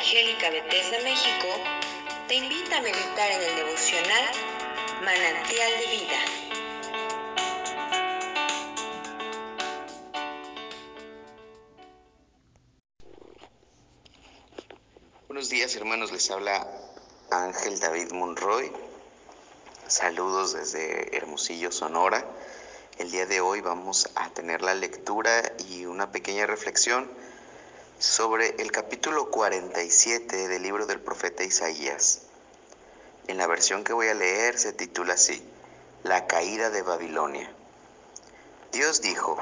[0.00, 1.48] Evangélica Bethesda México
[2.26, 4.24] te invita a meditar en el devocional
[5.04, 6.18] Manantial de Vida.
[15.28, 16.66] Buenos días hermanos, les habla
[17.30, 18.72] Ángel David Monroy.
[19.86, 22.24] Saludos desde Hermosillo, Sonora.
[22.96, 27.19] El día de hoy vamos a tener la lectura y una pequeña reflexión
[28.00, 32.22] sobre el capítulo 47 del libro del profeta Isaías.
[33.28, 35.40] En la versión que voy a leer se titula así,
[36.02, 37.48] La caída de Babilonia.
[38.72, 39.38] Dios dijo,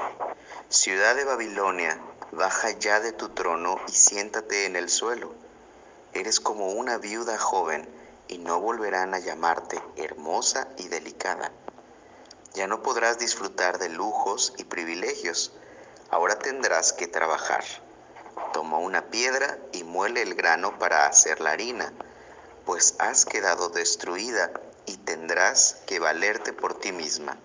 [0.69, 1.99] Ciudad de Babilonia,
[2.31, 5.33] baja ya de tu trono y siéntate en el suelo.
[6.13, 7.89] Eres como una viuda joven
[8.27, 11.51] y no volverán a llamarte hermosa y delicada
[12.53, 15.53] ya no podrás disfrutar de lujos y privilegios.
[16.09, 17.63] Ahora tendrás que trabajar.
[18.53, 21.91] Toma una piedra y muele el grano para hacer la harina,
[22.65, 24.51] pues has quedado destruida
[24.85, 27.37] y tendrás que valerte por ti misma.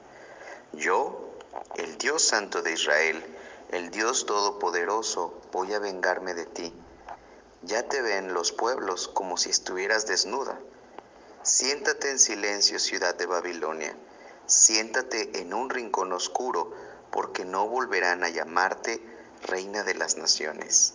[0.73, 1.31] Yo,
[1.77, 3.25] el Dios Santo de Israel,
[3.71, 6.75] el Dios Todopoderoso, voy a vengarme de ti.
[7.63, 10.59] Ya te ven los pueblos como si estuvieras desnuda.
[11.43, 13.95] Siéntate en silencio, ciudad de Babilonia
[14.47, 16.73] siéntate en un rincón oscuro,
[17.11, 19.01] porque no volverán a llamarte
[19.45, 20.95] reina de las naciones.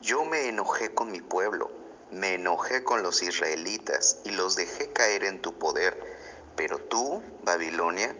[0.00, 1.70] Yo me enojé con mi pueblo,
[2.10, 5.98] me enojé con los israelitas y los dejé caer en tu poder,
[6.56, 8.16] pero tú, Babilonia,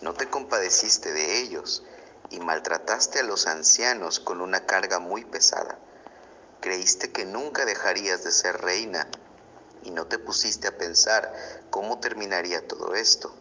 [0.00, 1.84] no te compadeciste de ellos
[2.30, 5.78] y maltrataste a los ancianos con una carga muy pesada.
[6.60, 9.08] Creíste que nunca dejarías de ser reina
[9.82, 11.32] y no te pusiste a pensar
[11.70, 13.34] cómo terminaría todo esto.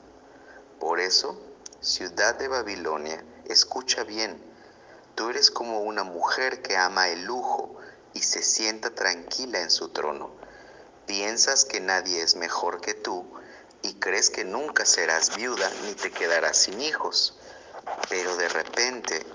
[0.79, 1.41] Por eso,
[1.81, 4.48] ciudad de Babilonia, escucha bien,
[5.19, 7.75] tú eres como una mujer que ama el lujo
[8.13, 10.31] y se sienta tranquila en su trono.
[11.07, 13.29] Piensas que nadie es mejor que tú
[13.81, 17.37] y crees que nunca serás viuda ni te quedarás sin hijos.
[18.07, 19.25] Pero de repente,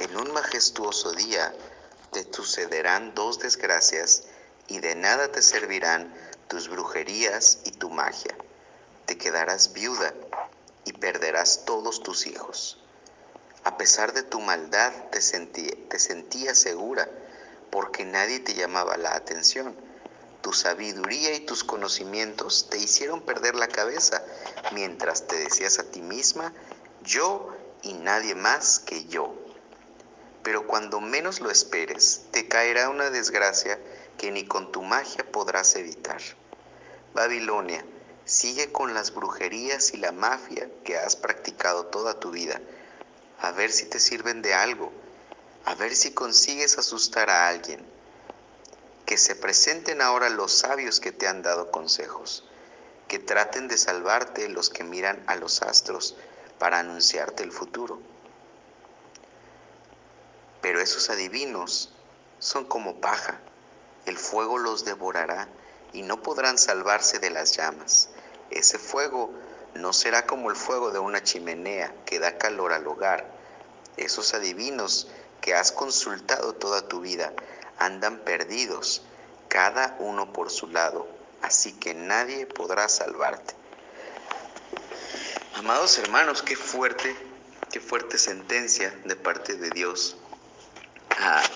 [0.00, 1.54] en un majestuoso día,
[2.10, 4.24] te sucederán dos desgracias
[4.66, 6.12] y de nada te servirán
[6.48, 8.36] tus brujerías y tu magia.
[9.06, 10.12] Te quedarás viuda
[10.84, 12.79] y perderás todos tus hijos.
[13.64, 17.08] A pesar de tu maldad te, te sentías segura
[17.70, 19.76] porque nadie te llamaba la atención.
[20.42, 24.22] Tu sabiduría y tus conocimientos te hicieron perder la cabeza
[24.72, 26.52] mientras te decías a ti misma,
[27.02, 29.34] yo y nadie más que yo.
[30.42, 33.78] Pero cuando menos lo esperes, te caerá una desgracia
[34.16, 36.20] que ni con tu magia podrás evitar.
[37.12, 37.84] Babilonia,
[38.30, 42.60] Sigue con las brujerías y la mafia que has practicado toda tu vida.
[43.40, 44.92] A ver si te sirven de algo.
[45.64, 47.84] A ver si consigues asustar a alguien.
[49.06, 52.44] Que se presenten ahora los sabios que te han dado consejos.
[53.08, 56.16] Que traten de salvarte los que miran a los astros
[56.58, 57.98] para anunciarte el futuro.
[60.60, 61.94] Pero esos adivinos
[62.38, 63.40] son como paja.
[64.04, 65.48] El fuego los devorará
[65.92, 68.10] y no podrán salvarse de las llamas.
[68.50, 69.32] Ese fuego
[69.74, 73.26] no será como el fuego de una chimenea que da calor al hogar.
[73.96, 75.08] Esos adivinos
[75.40, 77.32] que has consultado toda tu vida
[77.78, 79.02] andan perdidos,
[79.48, 81.08] cada uno por su lado,
[81.42, 83.54] así que nadie podrá salvarte.
[85.54, 87.14] Amados hermanos, qué fuerte,
[87.70, 90.16] qué fuerte sentencia de parte de Dios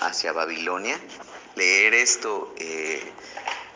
[0.01, 0.99] hacia Babilonia.
[1.55, 3.13] Leer esto eh,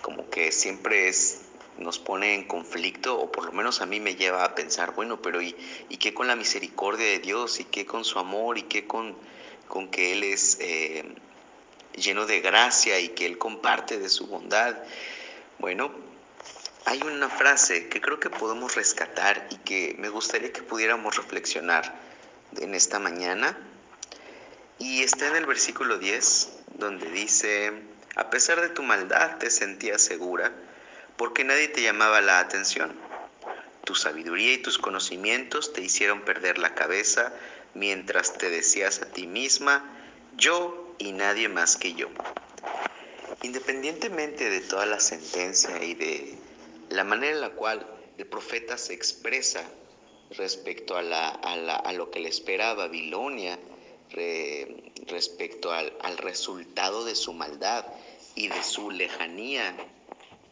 [0.02, 1.42] como que siempre es
[1.78, 5.22] nos pone en conflicto, o por lo menos a mí me lleva a pensar, bueno,
[5.22, 5.54] pero ¿y,
[5.88, 7.60] y qué con la misericordia de Dios?
[7.60, 8.58] ¿Y qué con su amor?
[8.58, 9.16] ¿Y qué con,
[9.68, 11.04] con que Él es eh,
[11.94, 14.76] lleno de gracia y que Él comparte de su bondad?
[15.58, 15.92] Bueno,
[16.84, 21.94] hay una frase que creo que podemos rescatar y que me gustaría que pudiéramos reflexionar
[22.56, 23.56] en esta mañana.
[24.80, 27.72] Y está en el versículo 10, donde dice,
[28.16, 30.52] a pesar de tu maldad te sentías segura
[31.18, 32.96] porque nadie te llamaba la atención.
[33.84, 37.34] Tu sabiduría y tus conocimientos te hicieron perder la cabeza
[37.74, 39.84] mientras te decías a ti misma,
[40.36, 42.08] yo y nadie más que yo.
[43.42, 46.38] Independientemente de toda la sentencia y de
[46.88, 47.84] la manera en la cual
[48.16, 49.62] el profeta se expresa
[50.30, 53.58] respecto a, lo que le espera a Babilonia,
[55.08, 57.86] respecto al, al resultado de su maldad
[58.36, 59.74] y de su lejanía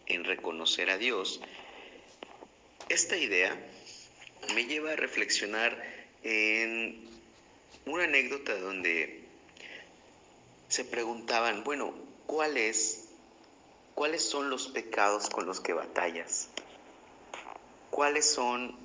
[0.06, 1.40] en reconocer a Dios,
[2.88, 3.56] esta idea
[4.54, 5.82] me lleva a reflexionar
[6.22, 7.08] en
[7.84, 9.24] una anécdota donde
[10.68, 11.94] se preguntaban, bueno,
[12.26, 13.06] ¿cuál es
[13.96, 16.48] ¿Cuáles son los pecados con los que batallas?
[17.90, 18.76] ¿Cuáles son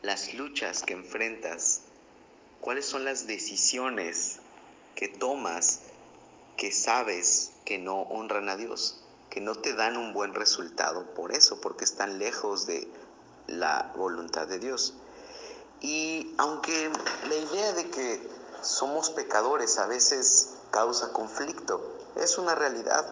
[0.00, 1.82] las luchas que enfrentas?
[2.62, 4.38] ¿Cuáles son las decisiones
[4.94, 5.82] que tomas
[6.56, 9.03] que sabes que no honran a Dios?
[9.34, 12.88] Que no te dan un buen resultado por eso, porque están lejos de
[13.48, 14.94] la voluntad de Dios.
[15.80, 16.88] Y aunque
[17.28, 18.30] la idea de que
[18.62, 21.80] somos pecadores a veces causa conflicto,
[22.14, 23.04] es una realidad.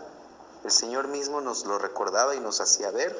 [0.62, 3.16] El Señor mismo nos lo recordaba y nos hacía ver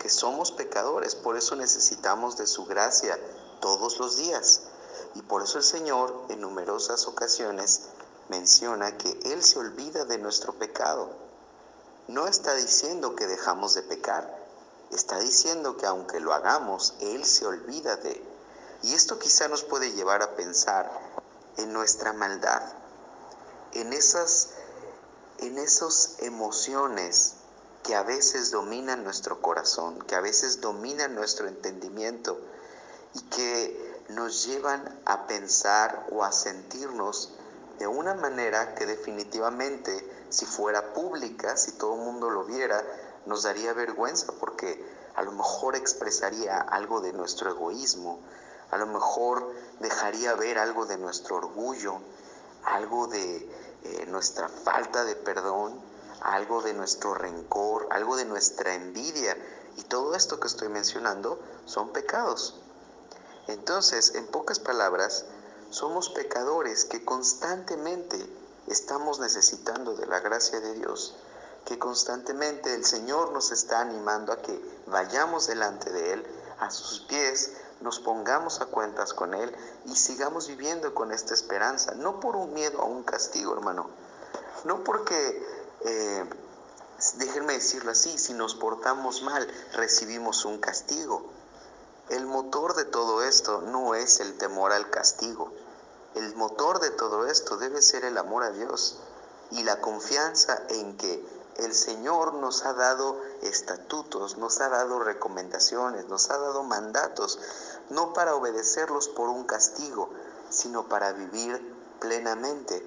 [0.00, 3.16] que somos pecadores, por eso necesitamos de su gracia
[3.60, 4.62] todos los días.
[5.14, 7.82] Y por eso el Señor en numerosas ocasiones
[8.28, 11.29] menciona que Él se olvida de nuestro pecado
[12.10, 14.36] no está diciendo que dejamos de pecar,
[14.90, 18.20] está diciendo que aunque lo hagamos, Él se olvida de.
[18.82, 20.90] Y esto quizá nos puede llevar a pensar
[21.56, 22.62] en nuestra maldad,
[23.74, 24.50] en esas,
[25.38, 27.34] en esas emociones
[27.84, 32.40] que a veces dominan nuestro corazón, que a veces dominan nuestro entendimiento
[33.14, 37.34] y que nos llevan a pensar o a sentirnos
[37.78, 42.82] de una manera que definitivamente si fuera pública, si todo el mundo lo viera,
[43.26, 44.82] nos daría vergüenza porque
[45.14, 48.20] a lo mejor expresaría algo de nuestro egoísmo,
[48.70, 52.00] a lo mejor dejaría ver algo de nuestro orgullo,
[52.64, 53.36] algo de
[53.82, 55.80] eh, nuestra falta de perdón,
[56.20, 59.36] algo de nuestro rencor, algo de nuestra envidia.
[59.76, 62.60] Y todo esto que estoy mencionando son pecados.
[63.48, 65.24] Entonces, en pocas palabras,
[65.70, 68.18] somos pecadores que constantemente
[68.70, 71.16] estamos necesitando de la gracia de Dios,
[71.64, 76.26] que constantemente el Señor nos está animando a que vayamos delante de Él,
[76.60, 79.54] a sus pies, nos pongamos a cuentas con Él
[79.86, 83.88] y sigamos viviendo con esta esperanza, no por un miedo a un castigo, hermano,
[84.64, 85.46] no porque,
[85.84, 86.24] eh,
[87.16, 91.30] déjenme decirlo así, si nos portamos mal, recibimos un castigo.
[92.10, 95.52] El motor de todo esto no es el temor al castigo,
[96.14, 98.98] el motor de todo esto debe ser el amor a Dios
[99.50, 101.24] y la confianza en que
[101.56, 107.38] el Señor nos ha dado estatutos, nos ha dado recomendaciones, nos ha dado mandatos,
[107.90, 110.08] no para obedecerlos por un castigo,
[110.48, 111.60] sino para vivir
[112.00, 112.82] plenamente.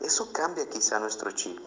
[0.00, 1.58] Eso cambia quizá nuestro chip,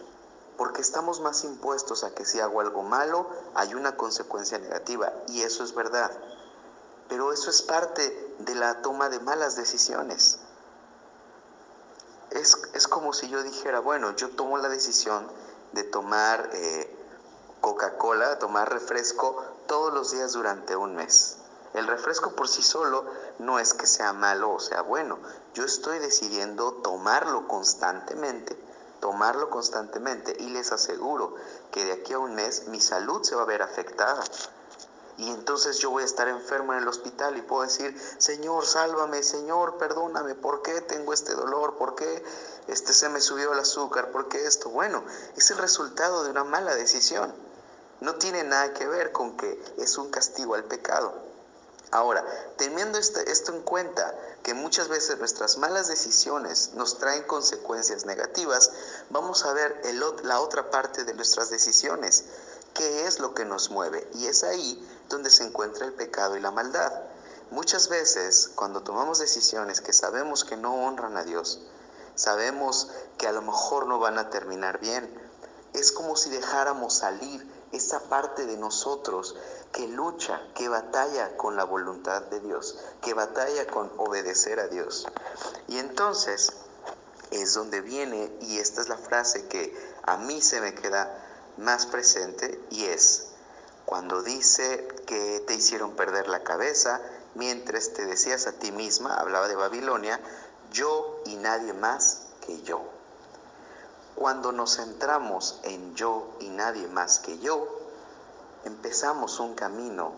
[0.56, 5.42] porque estamos más impuestos a que si hago algo malo hay una consecuencia negativa, y
[5.42, 6.10] eso es verdad.
[7.12, 10.38] Pero eso es parte de la toma de malas decisiones.
[12.30, 12.56] Es,
[12.88, 15.30] como si yo dijera, bueno, yo tomo la decisión
[15.72, 16.90] de tomar eh,
[17.60, 21.36] Coca-Cola, tomar refresco todos los días durante un mes.
[21.74, 23.04] El refresco por sí solo
[23.38, 25.18] no es que sea malo o sea bueno.
[25.52, 28.56] Yo estoy decidiendo tomarlo constantemente,
[29.00, 31.34] tomarlo constantemente y les aseguro
[31.72, 34.24] que de aquí a un mes mi salud se va a ver afectada
[35.22, 39.22] y entonces yo voy a estar enfermo en el hospital y puedo decir, Señor, sálvame,
[39.22, 41.76] Señor, perdóname, ¿por qué tengo este dolor?
[41.76, 42.24] ¿Por qué
[42.66, 44.10] este se me subió el azúcar?
[44.10, 44.70] ¿Por qué esto?
[44.70, 45.04] Bueno,
[45.36, 47.32] es el resultado de una mala decisión.
[48.00, 51.14] No tiene nada que ver con que es un castigo al pecado.
[51.92, 52.24] Ahora,
[52.56, 58.72] teniendo este, esto en cuenta, que muchas veces nuestras malas decisiones nos traen consecuencias negativas,
[59.10, 59.80] vamos a ver
[60.24, 62.24] la otra parte de nuestras decisiones,
[62.74, 64.08] qué es lo que nos mueve.
[64.14, 66.92] Y es ahí donde se encuentra el pecado y la maldad.
[67.50, 71.60] Muchas veces cuando tomamos decisiones que sabemos que no honran a Dios,
[72.14, 75.08] sabemos que a lo mejor no van a terminar bien,
[75.72, 79.34] es como si dejáramos salir esa parte de nosotros
[79.72, 85.06] que lucha, que batalla con la voluntad de Dios, que batalla con obedecer a Dios.
[85.68, 86.52] Y entonces
[87.30, 91.18] es donde viene, y esta es la frase que a mí se me queda
[91.56, 93.28] más presente, y es,
[93.84, 97.00] cuando dice que te hicieron perder la cabeza,
[97.34, 100.20] mientras te decías a ti misma, hablaba de Babilonia,
[100.70, 102.80] yo y nadie más que yo.
[104.14, 107.66] Cuando nos centramos en yo y nadie más que yo,
[108.64, 110.12] empezamos un camino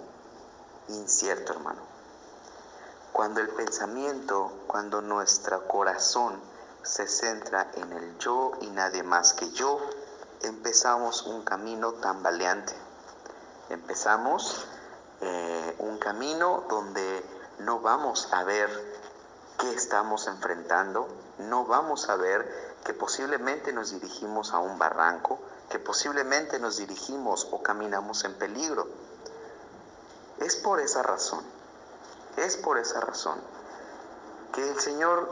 [0.88, 1.80] incierto, hermano.
[3.12, 6.38] Cuando el pensamiento, cuando nuestro corazón
[6.82, 9.80] se centra en el yo y nadie más que yo,
[10.42, 12.83] empezamos un camino tambaleante
[13.70, 14.66] empezamos
[15.20, 17.24] eh, un camino donde
[17.60, 18.68] no vamos a ver
[19.58, 25.38] qué estamos enfrentando, no vamos a ver que posiblemente nos dirigimos a un barranco,
[25.70, 28.86] que posiblemente nos dirigimos o caminamos en peligro.
[30.38, 31.42] Es por esa razón,
[32.36, 33.38] es por esa razón
[34.52, 35.28] que el Señor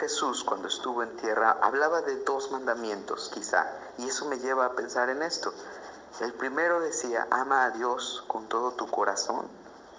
[0.00, 3.66] Jesús cuando estuvo en tierra hablaba de dos mandamientos quizá,
[3.98, 5.52] y eso me lleva a pensar en esto.
[6.20, 9.48] El primero decía, ama a Dios con todo tu corazón,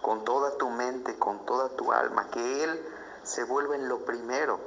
[0.01, 2.85] con toda tu mente, con toda tu alma, que Él
[3.23, 4.59] se vuelva en lo primero.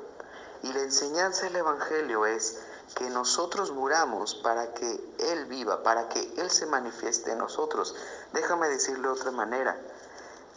[0.63, 2.59] Y la enseñanza del Evangelio es
[2.95, 7.95] que nosotros muramos para que Él viva, para que Él se manifieste en nosotros.
[8.33, 9.77] Déjame decirlo de otra manera,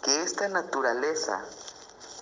[0.02, 1.44] que esta naturaleza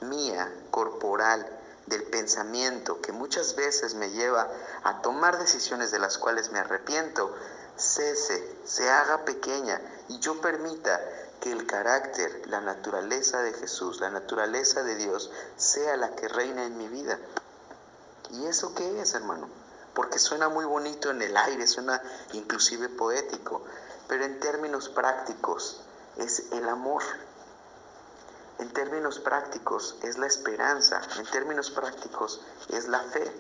[0.02, 1.48] mía, corporal,
[1.86, 4.50] del pensamiento, que muchas veces me lleva
[4.84, 7.34] a tomar decisiones de las cuales me arrepiento,
[7.78, 11.00] cese, se haga pequeña y yo permita
[11.40, 16.66] que el carácter, la naturaleza de Jesús, la naturaleza de Dios, sea la que reina
[16.66, 17.20] en mi vida.
[18.32, 19.48] ¿Y eso qué es, hermano?
[19.94, 22.02] Porque suena muy bonito en el aire, suena
[22.34, 23.64] inclusive poético,
[24.08, 25.82] pero en términos prácticos
[26.18, 27.04] es el amor.
[28.60, 33.32] En términos prácticos es la esperanza, en términos prácticos es la fe.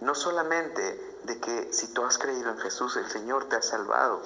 [0.00, 4.22] No solamente de que si tú has creído en Jesús el Señor te ha salvado,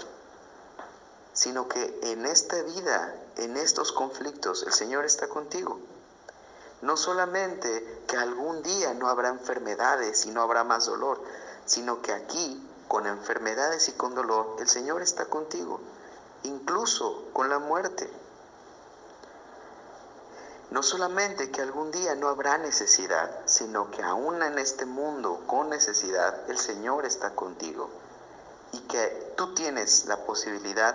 [1.33, 5.79] sino que en esta vida, en estos conflictos, el Señor está contigo.
[6.83, 11.23] No solamente que algún día no habrá enfermedades y no habrá más dolor,
[11.65, 15.81] sino que aquí, con enfermedades y con dolor, el Señor está contigo,
[16.43, 18.11] incluso con la muerte.
[20.71, 25.71] No solamente que algún día no habrá necesidad, sino que aún en este mundo con
[25.71, 27.89] necesidad, el Señor está contigo
[28.73, 30.95] y que tú tienes la posibilidad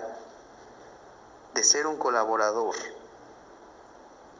[1.55, 2.75] de ser un colaborador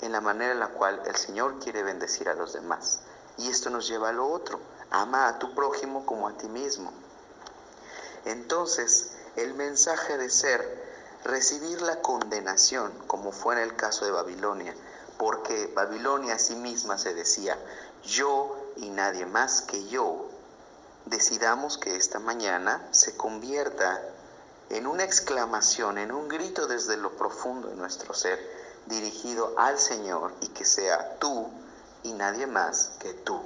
[0.02, 3.00] en la manera en la cual el Señor quiere bendecir a los demás.
[3.38, 4.60] Y esto nos lleva a lo otro,
[4.92, 6.92] ama a tu prójimo como a ti mismo.
[8.26, 10.84] Entonces, el mensaje de ser
[11.24, 14.76] recibir la condenación, como fue en el caso de Babilonia,
[15.24, 17.58] porque Babilonia a sí misma se decía,
[18.04, 20.28] yo y nadie más que yo,
[21.06, 24.02] decidamos que esta mañana se convierta
[24.70, 28.38] en una exclamación, en un grito desde lo profundo de nuestro ser,
[28.88, 31.50] dirigido al Señor y que sea tú
[32.04, 33.42] y nadie más que tú.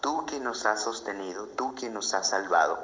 [0.00, 2.76] Tú quien nos has sostenido, tú quien nos has salvado,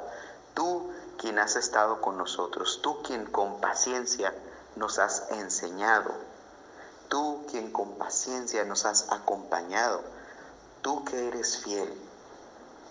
[0.53, 4.33] tú quien has estado con nosotros, tú quien con paciencia
[4.77, 6.13] nos has enseñado
[7.45, 10.01] quien con paciencia nos has acompañado,
[10.81, 11.93] tú que eres fiel.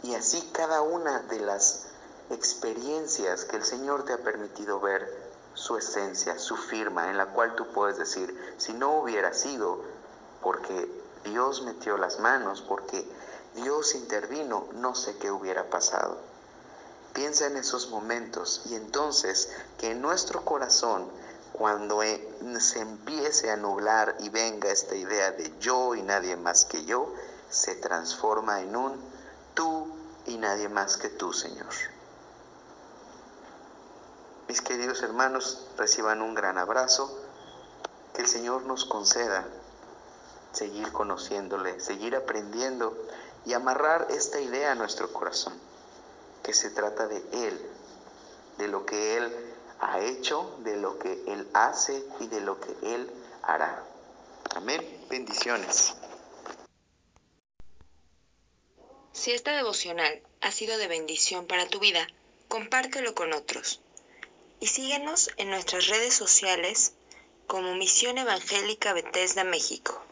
[0.02, 1.86] Y así cada una de las
[2.30, 7.54] experiencias que el Señor te ha permitido ver, su esencia, su firma, en la cual
[7.54, 9.82] tú puedes decir, si no hubiera sido
[10.42, 10.90] porque
[11.24, 13.08] Dios metió las manos, porque
[13.54, 16.18] Dios intervino, no sé qué hubiera pasado.
[17.12, 21.08] Piensa en esos momentos y entonces que en nuestro corazón
[21.56, 22.20] cuando e,
[22.58, 27.12] se empiece a nublar y venga esta idea de yo y nadie más que yo,
[27.48, 29.00] se transforma en un
[29.54, 29.86] tú
[30.26, 31.72] y nadie más que tú, Señor.
[34.48, 37.20] Mis queridos hermanos, reciban un gran abrazo.
[38.14, 39.44] Que el Señor nos conceda
[40.52, 42.96] seguir conociéndole, seguir aprendiendo
[43.44, 45.54] y amarrar esta idea a nuestro corazón,
[46.42, 47.70] que se trata de Él,
[48.58, 49.53] de lo que Él
[49.84, 53.10] ha hecho, de lo que Él hace y de lo que Él
[53.42, 53.84] hará.
[54.54, 54.82] Amén.
[55.10, 55.94] Bendiciones.
[59.12, 62.06] Si esta devocional ha sido de bendición para tu vida,
[62.48, 63.80] compártelo con otros.
[64.60, 66.94] Y síguenos en nuestras redes sociales
[67.46, 70.02] como Misión Evangélica Bethesda México.